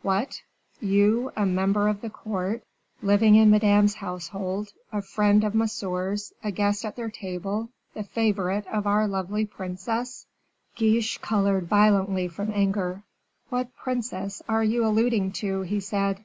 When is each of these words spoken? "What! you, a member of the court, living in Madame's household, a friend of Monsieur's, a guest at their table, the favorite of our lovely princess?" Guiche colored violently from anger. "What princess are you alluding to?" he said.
"What! 0.00 0.40
you, 0.80 1.32
a 1.36 1.44
member 1.44 1.86
of 1.86 2.00
the 2.00 2.08
court, 2.08 2.64
living 3.02 3.34
in 3.34 3.50
Madame's 3.50 3.96
household, 3.96 4.70
a 4.90 5.02
friend 5.02 5.44
of 5.44 5.54
Monsieur's, 5.54 6.32
a 6.42 6.50
guest 6.50 6.86
at 6.86 6.96
their 6.96 7.10
table, 7.10 7.68
the 7.92 8.02
favorite 8.02 8.66
of 8.68 8.86
our 8.86 9.06
lovely 9.06 9.44
princess?" 9.44 10.24
Guiche 10.76 11.18
colored 11.18 11.68
violently 11.68 12.26
from 12.26 12.50
anger. 12.54 13.02
"What 13.50 13.76
princess 13.76 14.40
are 14.48 14.64
you 14.64 14.86
alluding 14.86 15.32
to?" 15.32 15.60
he 15.60 15.78
said. 15.78 16.24